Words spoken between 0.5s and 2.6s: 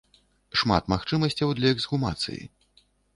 Шмат магчымасцяў для эксгумацыі.